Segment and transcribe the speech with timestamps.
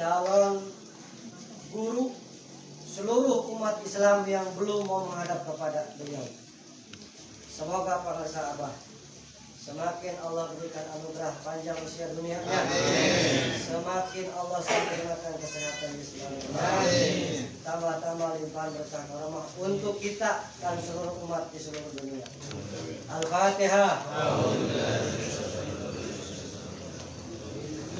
[0.00, 0.64] calon
[1.76, 2.08] guru
[2.88, 6.24] seluruh umat Islam yang belum mau menghadap kepada beliau.
[7.44, 8.72] Semoga para sahabat
[9.60, 12.64] semakin Allah berikan anugerah panjang usia dunianya,
[13.60, 16.48] semakin Allah sempurnakan kesehatan di seluruh
[17.60, 22.24] Tambah-tambah limpahan berkah rahmah untuk kita dan seluruh umat di seluruh dunia.
[23.12, 24.00] Al-Fatihah.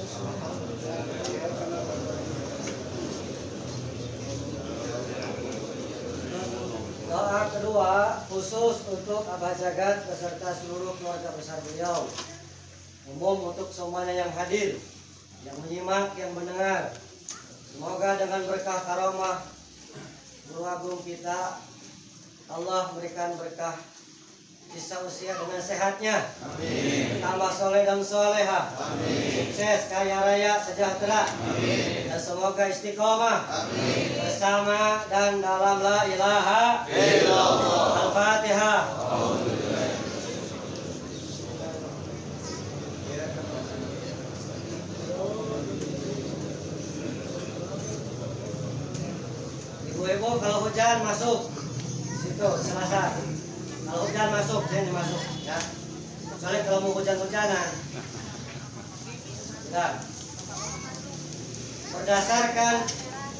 [0.00, 0.59] Doa
[7.70, 12.02] kedua khusus untuk Abah Jagat beserta seluruh keluarga besar beliau.
[13.14, 14.74] Umum untuk semuanya yang hadir,
[15.46, 16.90] yang menyimak, yang mendengar.
[17.70, 19.46] Semoga dengan berkah karomah
[20.50, 21.62] Guru Agung kita
[22.50, 23.78] Allah berikan berkah
[24.70, 26.30] sisa usia dengan sehatnya.
[26.46, 27.18] Amin.
[27.18, 28.70] Tambah soleh dan soleha.
[28.78, 29.50] Amin.
[29.50, 31.26] Sukses, kaya raya, sejahtera.
[31.26, 32.06] Amin.
[32.06, 33.66] Dan semoga istiqomah.
[33.66, 34.14] Amin.
[34.14, 37.82] Bersama dan dalam la ilaha illallah.
[38.06, 38.82] Al-Fatihah.
[49.90, 51.50] Ibu-ibu kalau hujan masuk
[52.22, 53.29] situ selasa.
[53.90, 55.58] Kalau hujan masuk, sini masuk ya.
[56.38, 57.68] Soalnya kalau mau hujan-hujanan.
[59.74, 59.92] Nah,
[61.90, 62.86] berdasarkan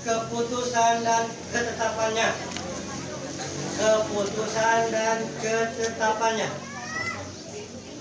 [0.03, 2.35] keputusan dan ketetapannya.
[3.79, 6.51] Keputusan dan ketetapannya.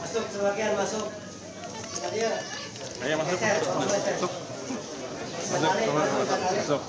[0.01, 1.05] Masuk sebagian masuk.
[2.01, 2.33] Tadi ya.
[3.05, 3.37] Ayo masuk.
[3.37, 4.33] Masuk.
[5.53, 5.73] Masuk.
[6.57, 6.81] Masuk.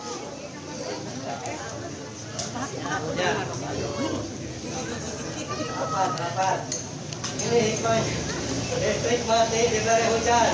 [3.20, 3.32] Ya.
[5.80, 6.58] Rapat, rapat.
[7.40, 8.04] Ini hikmah.
[8.84, 10.52] Listrik mati diberi hujan.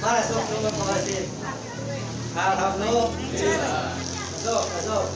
[0.00, 1.28] Masuk rumah pengasin.
[2.32, 3.92] Alhamdulillah.
[4.32, 5.06] Masuk, masuk.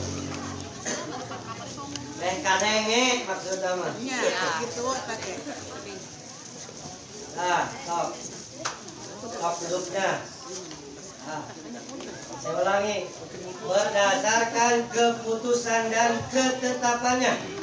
[2.21, 3.91] Teh kadenge maksudnya mah.
[4.05, 4.21] Ya,
[4.61, 5.35] gitu pakai.
[7.33, 8.07] Nah, stop.
[9.33, 10.09] Stop duduknya.
[11.25, 11.41] Nah,
[12.37, 13.09] saya ulangi.
[13.65, 17.62] Berdasarkan keputusan dan ketetapannya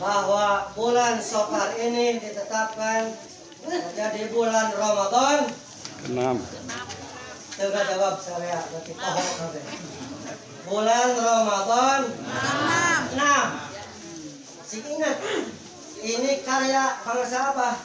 [0.00, 3.12] bahwa bulan Sofar ini ditetapkan
[3.68, 5.38] menjadi bulan Ramadan.
[6.08, 6.40] Enam.
[7.60, 9.60] Coba jawab saya berarti pohon nanti.
[10.64, 12.00] Bulan Ramadan
[13.12, 13.46] enam.
[14.64, 15.20] Sing ingat,
[16.00, 17.76] ini karya bangsa apa?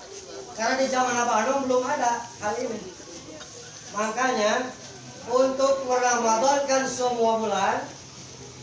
[0.55, 2.79] Karena di zaman Abah Anung belum ada hal ini.
[3.91, 4.71] Makanya
[5.27, 7.83] untuk meramadankan semua bulan,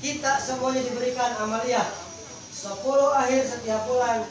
[0.01, 2.02] kita semuanya diberikan amaliyah.
[2.63, 2.79] 10
[3.19, 4.23] akhir setiap bulan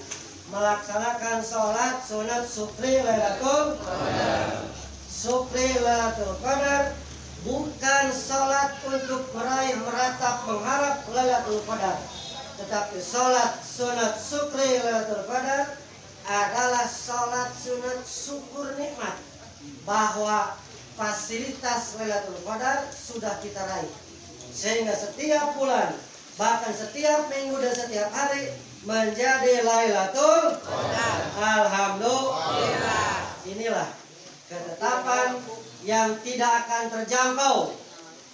[0.55, 3.75] melaksanakan sholat sunat sukri lailatul
[5.21, 6.97] Sukri Lailatul Qadar
[7.45, 12.01] bukan salat untuk meraih meratap mengharap Lailatul Qadar.
[12.57, 15.77] Tetapi salat sunat sukri Lailatul Qadar
[16.25, 19.13] adalah salat sunat syukur nikmat
[19.85, 20.57] bahwa
[20.97, 23.93] fasilitas Lailatul Qadar sudah kita raih.
[24.49, 25.93] Sehingga setiap bulan
[26.41, 28.49] bahkan setiap minggu dan setiap hari
[28.81, 33.13] menjadi Lailatul Qadar Alhamdulillah
[33.45, 33.93] inilah
[34.49, 35.37] ketetapan
[35.85, 37.77] yang tidak akan terjangkau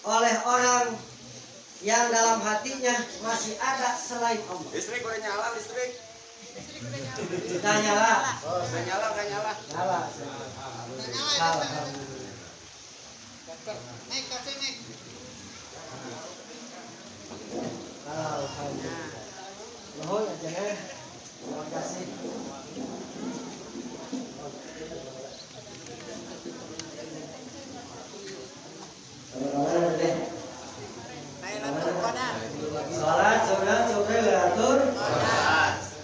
[0.07, 0.95] oleh orang
[1.83, 2.95] yang dalam hatinya
[3.27, 4.71] masih ada selain Allah.
[4.71, 5.99] Listrik udah nyala listrik.
[7.27, 9.51] Kita nyala, Oh, udah nyala udah nyala.
[9.67, 9.99] nyala.
[11.37, 12.47] Alhamdulillah.
[14.09, 14.77] Naik kafe naik.
[18.07, 19.07] Alhamdulillah.
[19.99, 20.75] Nuhun aja ya.
[21.43, 22.05] Terima kasih.
[29.97, 30.15] Deh.
[31.43, 32.35] Lailatul Qadar.
[32.97, 34.79] Salat sunat syukri Lailatul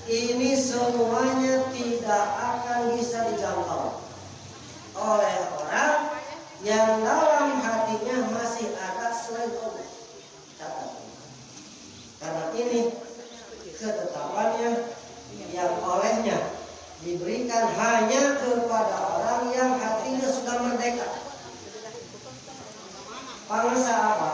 [0.08, 4.04] ini semuanya tidak akan bisa dijangkau
[4.94, 6.16] oleh orang
[6.64, 9.88] yang dalam hatinya masih ada selain Allah.
[10.60, 10.92] Catat.
[12.20, 12.82] Karena ini
[13.74, 14.70] ketetapannya
[15.52, 16.40] yang olehnya
[17.04, 21.10] diberikan hanya kepada orang yang hatinya sudah merdeka.
[23.48, 24.34] Bangsa apa?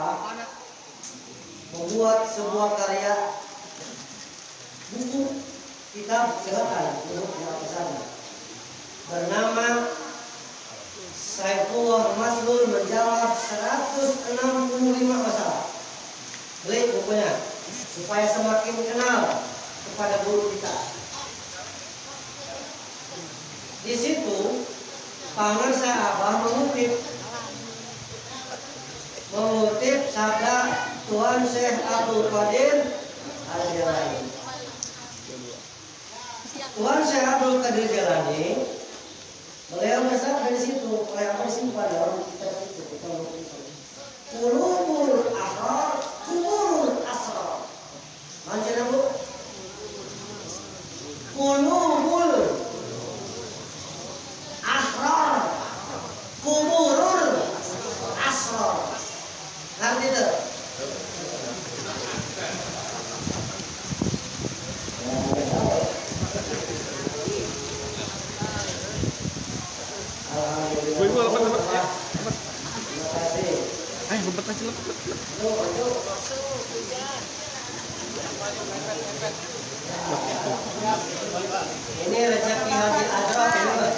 [1.79, 3.15] membuat sebuah karya
[4.89, 5.21] buku
[5.93, 7.99] kitab silakan untuk di sana
[9.09, 9.67] bernama
[11.13, 14.43] Saifullah Maslul menjawab 165
[15.07, 15.65] masalah
[16.67, 17.31] beli bukunya
[17.95, 19.39] supaya semakin kenal
[19.87, 20.73] kepada guru kita
[23.85, 24.65] di situ
[25.37, 26.91] Pangan saya Abah mengutip
[31.89, 32.75] Abdul Qadir
[33.53, 34.21] Al-Jalani.
[36.99, 38.59] Tuhan Syekh Abdul Qadir Jalani
[39.71, 43.07] beliau besar dari situ oleh apa disimpan dalam kitab itu kita
[44.35, 47.63] Kulubul ahrar, kuburul asrar.
[48.51, 48.99] Manjana bu?
[51.39, 52.35] Kulubul
[54.59, 55.55] ahrar,
[56.43, 57.31] kuburul
[58.27, 58.75] asrar.
[59.79, 60.27] Ngerti itu?
[70.99, 71.83] Woi, woi, lepas, lepas, ya.
[72.11, 72.31] Terima
[73.07, 73.55] kasih.
[74.11, 74.95] Ayo, lompat aja, lompat.
[75.39, 75.95] Yuk, yuk.
[82.03, 83.93] Ini rezeki Haji Azraq ini, Pak.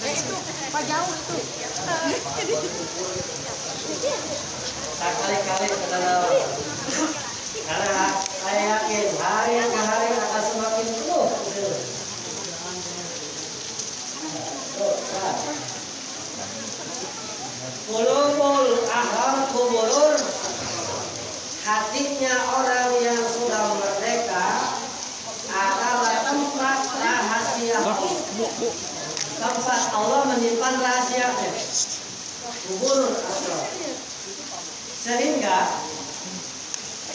[0.00, 0.34] Eh itu,
[0.74, 1.38] Pak jauh itu.
[5.00, 6.28] Tak kali-kali ke dalam.
[7.64, 11.28] Karena saya yakin hari ke hari akan semakin penuh.
[14.76, 15.36] Tuh, nah.
[17.88, 20.16] Kulubul ahal kuburur
[21.60, 24.48] Hatinya orang yang sudah merdeka
[25.48, 28.04] adalah tempat rahasia Allah.
[29.40, 31.50] Tempat Allah menyimpan rahasianya.
[32.68, 33.60] Kubur asal.
[35.00, 35.58] Sehingga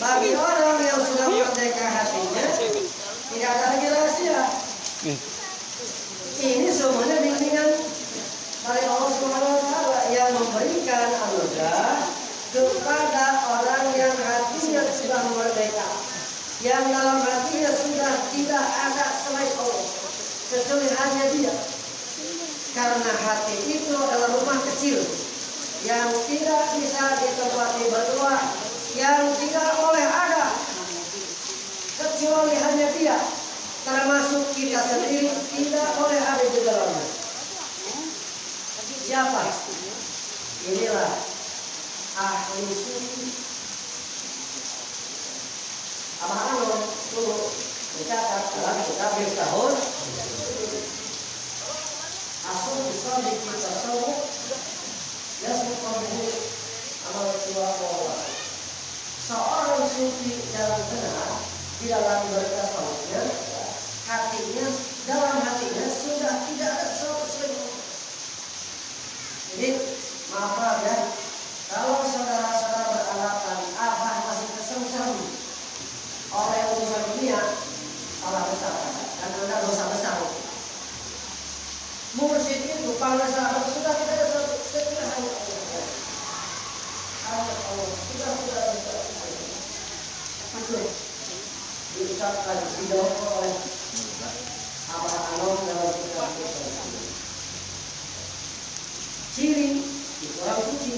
[0.01, 2.45] bagi orang yang sudah merdeka hatinya
[3.29, 4.41] tidak ada lagi rahasia.
[6.35, 7.69] Ini semuanya bimbingan
[8.65, 12.09] dari Allah Subhanahu wa taala yang memberikan anugerah
[12.49, 15.89] kepada orang yang hatinya sudah merdeka.
[16.65, 19.85] Yang dalam hatinya sudah tidak ada selain Allah.
[20.49, 21.53] Kecuali hanya dia.
[22.73, 24.97] Karena hati itu adalah rumah kecil
[25.85, 28.35] yang tidak bisa ditempati berdua,
[28.97, 30.49] yang tidak boleh ada
[32.25, 33.21] kecuali hanya dia.
[33.85, 37.05] Termasuk kita sendiri tidak boleh ada di dalamnya.
[39.05, 39.41] Siapa?
[40.65, 41.13] Inilah
[42.17, 43.29] ahli suci.
[46.25, 46.73] Abah Anu
[47.13, 47.37] dulu
[47.93, 49.73] mencatat dalam kitab tahun
[52.45, 54.15] Asal bisa di kita semua
[55.43, 56.33] Ya semuanya
[57.13, 57.69] amal tua
[59.27, 61.44] Seorang sufi dalam benar
[61.75, 63.21] Di dalam bertasawufnya
[64.07, 64.67] Hatinya
[65.05, 67.59] Dalam hatinya sudah tidak ada sesuatu sekali
[69.51, 69.69] Jadi
[70.31, 70.95] maaf ya
[71.67, 75.11] Kalau saudara-saudara beranggapan Abah masih kesengsem
[76.31, 77.39] Oleh urusan dunia
[78.23, 78.75] Salah besar
[79.19, 80.17] Dan anda dosa besar.
[82.15, 85.83] Mursyid itu panggil sahabat sudah tidak ada satu kecuali hanya Allah.
[87.27, 87.89] Hanya Allah.
[87.91, 88.95] Sudah tidak ada
[90.55, 90.79] Itu
[91.95, 93.55] diucapkan didorong oleh
[94.91, 96.31] Abah Anom dalam kitab.
[99.35, 99.79] Ciri
[100.23, 100.91] itu orang suci.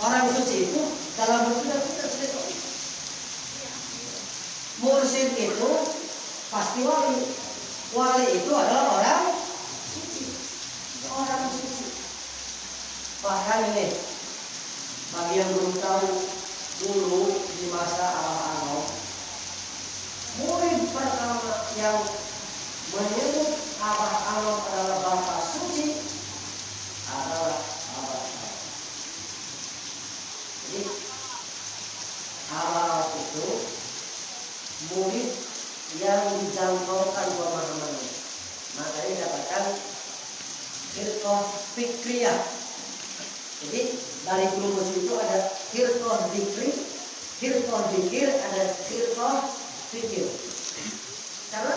[0.00, 0.82] Orang suci itu
[1.16, 2.48] dalam sudah tidak selesai.
[4.82, 5.70] Mursyid itu
[6.48, 7.20] pasti wali.
[7.92, 9.24] Wali itu adalah orang
[9.88, 10.24] suci.
[11.12, 11.86] Orang suci.
[13.20, 13.86] Bahkan ini
[15.12, 16.08] bagi yang belum tahu
[16.82, 17.22] dulu
[17.56, 19.01] di masa awal-awal
[20.40, 22.00] murid pertama yang
[22.96, 23.50] menyebut
[23.82, 26.00] Abah Anom adalah Bapak Suci
[27.12, 27.60] adalah
[28.00, 28.54] Abah Anom.
[30.64, 30.80] Jadi
[32.48, 33.48] Abah itu
[34.96, 35.28] murid
[36.00, 38.10] yang dijangkaukan pemahamannya.
[38.80, 39.64] Makanya dikatakan
[40.96, 41.44] firqah
[41.76, 42.40] fikriyah.
[43.62, 43.82] Jadi
[44.24, 45.38] dari guru muslim itu ada
[45.70, 46.72] firqah zikri,
[47.36, 49.61] firqah zikir, ada firqah
[49.92, 50.24] fikir.
[51.52, 51.76] Karena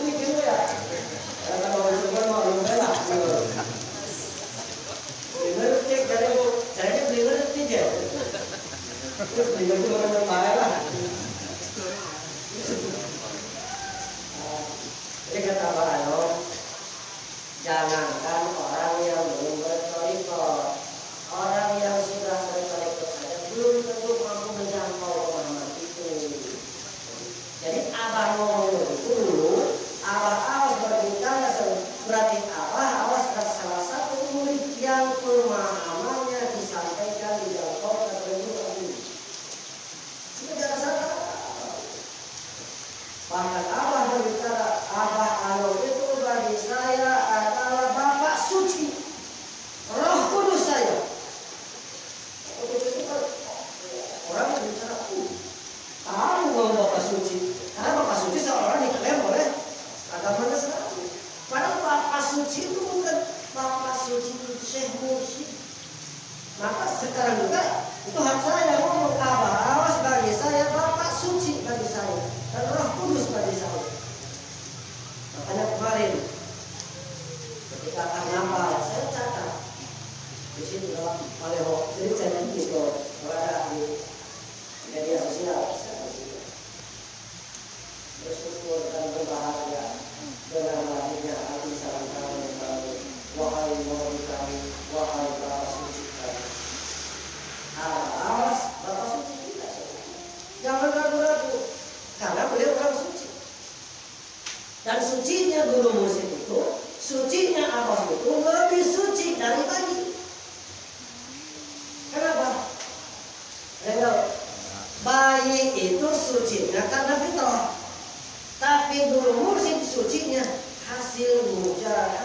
[119.93, 120.41] 手机呢，
[120.87, 122.20] 它是我家。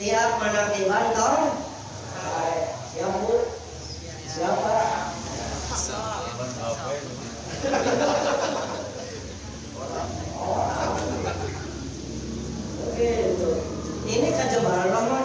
[0.00, 1.52] tiap menakiban kaum
[2.88, 3.36] siap bu
[4.24, 4.76] siapa?
[12.80, 13.50] Oke, itu.
[14.08, 15.19] Ini kejebalan lama.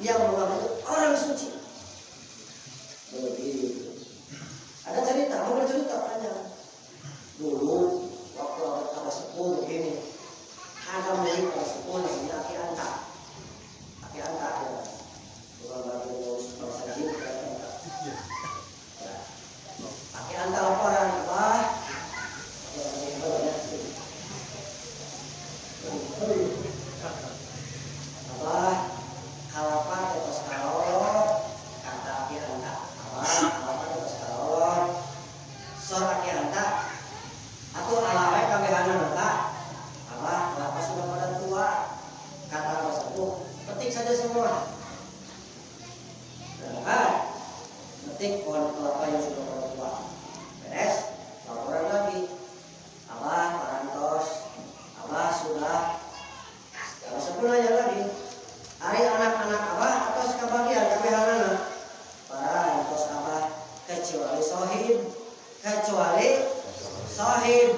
[0.00, 0.77] yang.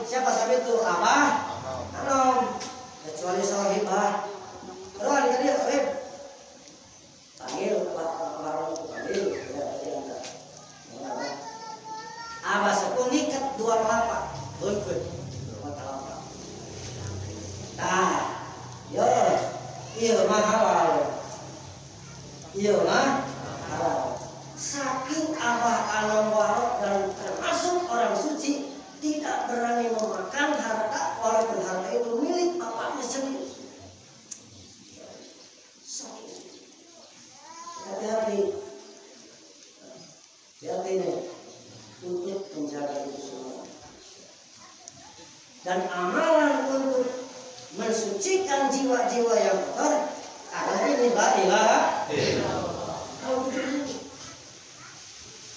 [0.06, 0.74] siapa sahabat itu?
[0.82, 1.26] Abah,
[2.04, 2.58] Anom.
[3.00, 3.42] Kecuali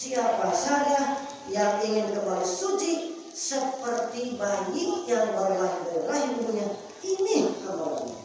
[0.00, 6.72] Siapa saja yang ingin kembali suci seperti bayi yang baru lahir dari rahim ibunya
[7.04, 8.16] ini amalannya.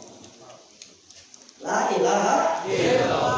[1.60, 3.35] La ilaha illallah.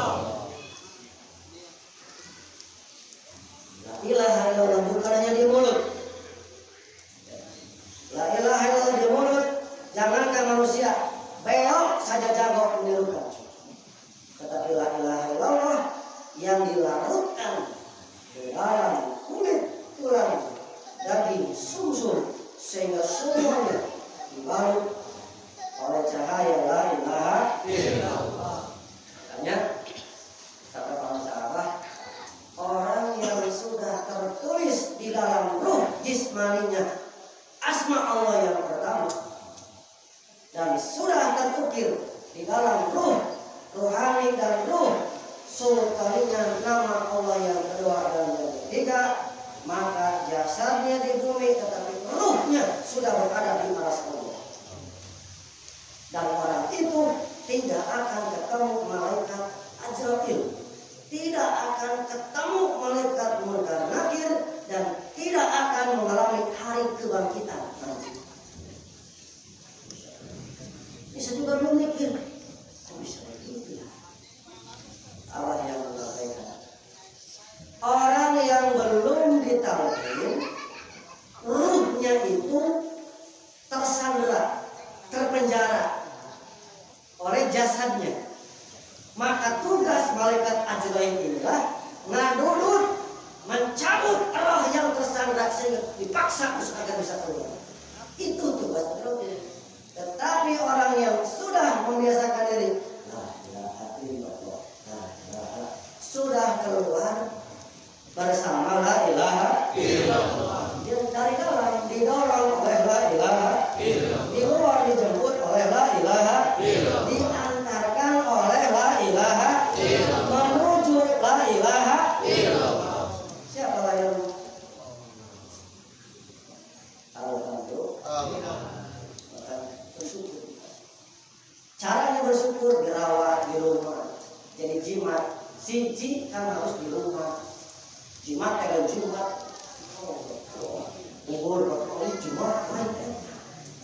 [141.29, 141.69] unggul
[142.01, 142.85] ini cuma ya.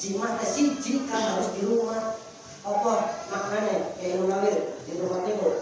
[0.01, 2.17] cuma eh, sih jika harus di rumah.
[2.65, 2.93] Apa
[3.29, 3.93] maknanya?
[4.01, 4.58] Kayak nunawir
[4.89, 5.53] di rumah timur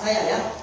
[0.00, 0.59] 擦眼睛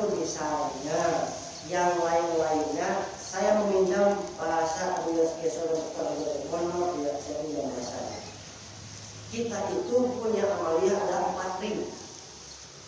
[0.00, 1.28] Adapun misalnya
[1.68, 8.00] yang lain-lainnya saya meminjam bahasa Abu dari Mohon tidak saya pinjam bahasa
[9.28, 11.84] Kita itu punya amalia ada empat ring.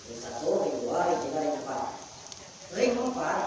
[0.08, 1.84] Ring satu, ring dua, ring tiga, ring empat.
[2.80, 3.40] Ring empat,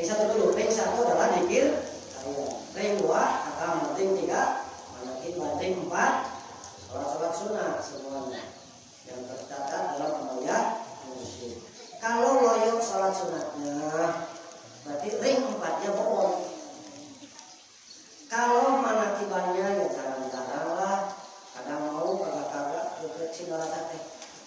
[0.00, 0.56] ring satu dulu.
[0.56, 1.76] Ring satu adalah dikir.
[2.72, 3.20] Ring dua,
[3.52, 4.64] akan Ring tiga,
[4.96, 5.60] manakin.
[5.60, 6.12] Ring empat,
[6.88, 8.48] sholat sholat sunnah semuanya.
[9.04, 9.93] Yang tercatat
[12.04, 14.12] kalau loyok sholat sunatnya
[14.84, 16.36] berarti ring empatnya bohong.
[18.28, 21.16] Kalau mana tibanya ya jarang-jarang lah.
[21.56, 23.32] Kadang mau kagak-kagak ke
[23.88, 24.02] teh.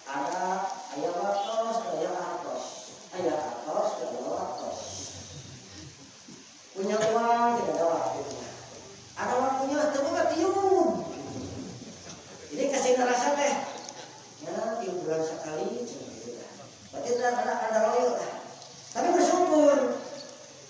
[0.05, 1.17] Ada ayam
[17.27, 18.31] Berarti tidak ada ada loyo dah.
[18.95, 19.99] Tapi bersyukur.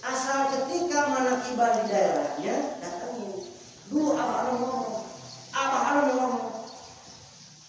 [0.01, 3.45] Asal ketika manakibah di daerahnya datangin.
[3.93, 5.05] Dulu abah anu ngomong,
[5.53, 6.49] abah anu ngomong.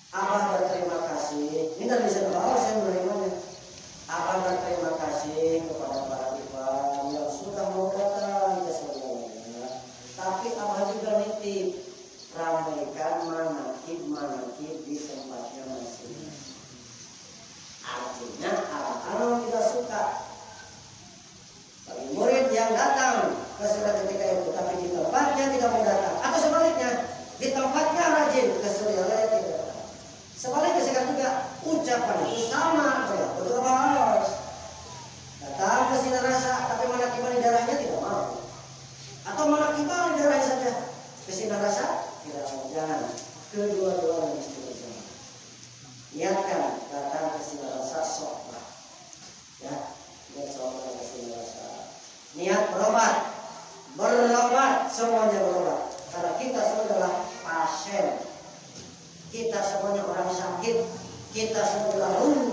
[0.09, 1.77] Abah berterima kasih.
[1.77, 3.33] Ini dari bisa bawa saya menerimanya.
[4.09, 9.69] Abah berterima kasih kepada para imam yang sudah mau datang ke semuanya.
[10.17, 11.77] Tapi Abah juga nitip
[12.33, 16.33] ramaikan manakib manakib di tempatnya masing.
[17.89, 20.03] Artinya anak-anak tidak suka
[21.89, 26.37] bagi murid yang datang ke surat ketika itu tapi di tempatnya tidak mau datang atau
[26.37, 26.91] sebaliknya
[27.41, 29.81] di tempatnya rajin ke surat tidak datang.
[30.37, 31.31] Sebaliknya sekarang juga
[31.65, 34.31] ucapan itu sama ya betul apa harus
[35.41, 38.37] datang ke sini rasa tapi mana kibar di darahnya tidak mau
[39.25, 40.73] atau mana kibar di darahnya saja
[41.25, 43.01] ke sini rasa tidak mau jangan
[43.49, 45.01] kedua-duanya mesti bersama
[46.13, 48.67] niatkan datang ke sini rasa soklah
[49.65, 49.75] ya
[50.37, 51.67] niat soklah ke sini rasa
[52.37, 53.17] niat berobat
[53.97, 55.81] berobat semuanya berobat
[56.13, 57.13] karena kita semua adalah
[61.29, 62.48] pasien kita semuanya orang